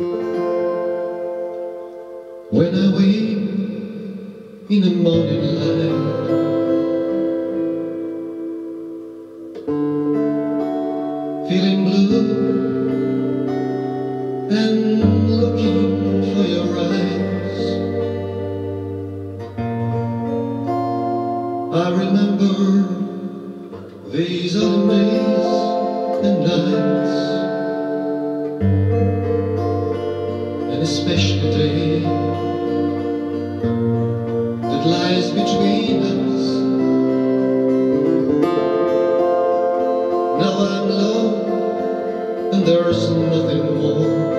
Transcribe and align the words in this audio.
When 0.00 0.12
I 2.72 2.88
wake 2.96 3.34
in 4.70 4.80
the 4.82 4.90
morning 4.90 5.42
light 5.58 6.28
Feeling 11.48 11.82
blue 11.82 12.68
and 14.50 15.00
looking 15.36 16.22
for 16.32 16.44
your 16.46 16.78
eyes 16.78 17.58
I 21.74 21.90
remember 21.90 22.54
these 24.12 24.54
autumn 24.56 24.88
days 24.90 26.24
and 26.24 26.44
nights 26.44 26.97
Now 40.38 40.58
I'm 40.58 40.88
alone 40.90 41.58
and 42.54 42.66
there's 42.66 43.10
nothing 43.10 43.76
more 43.76 44.38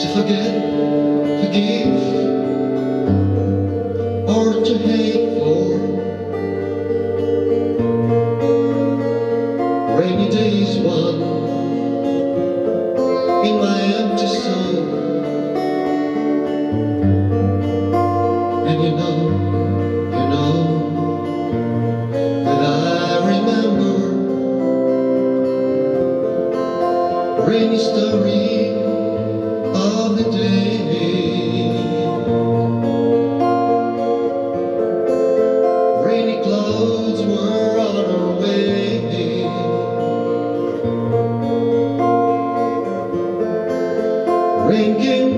To 0.00 0.08
forget, 0.08 0.50
forgive, 1.40 2.26
or 4.28 4.64
to 4.64 4.74
hate 4.78 5.38
for. 5.38 6.06
Rainy 9.96 10.28
days 10.30 10.76
one 10.78 11.13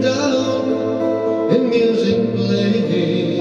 down 0.01 0.71
and 1.51 1.71
music 1.71 2.35
played. 2.37 3.41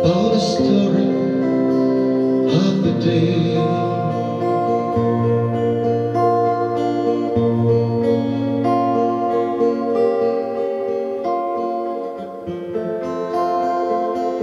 About 0.00 0.32
the 0.32 0.40
story 0.40 1.08
of 2.58 2.82
the 2.82 2.92
day. 3.04 3.91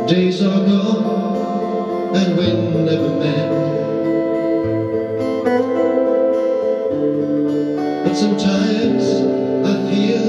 Days 0.08 0.42
are 0.42 0.66
gone 0.66 2.16
and 2.16 2.38
we 2.38 2.48
never 2.84 3.10
met. 3.20 3.50
But 8.04 8.16
sometimes 8.16 9.04
I 9.66 9.74
feel 9.90 10.26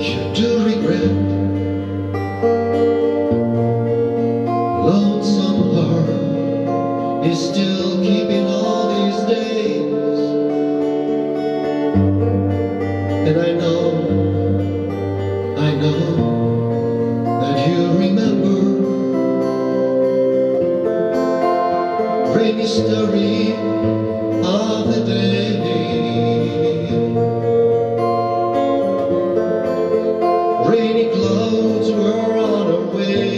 you 0.00 0.34
do 0.34 0.48
regret. 0.64 1.12
Lonesome 4.66 5.62
heart 5.74 7.26
is 7.26 7.38
still 7.38 8.02
keeping 8.02 8.46
all 8.46 8.88
these 8.94 9.20
days. 9.28 10.18
And 13.28 13.36
I 13.40 13.52
know, 13.52 13.82
I 15.56 15.74
know 15.76 16.13
rainy 22.64 22.76
story 22.76 23.52
of 24.42 24.88
the 24.88 25.04
day. 25.04 25.60
Rainy 30.66 31.10
clouds 31.12 31.90
were 31.90 32.38
on 32.38 32.66
our 32.72 32.96
way. 32.96 33.34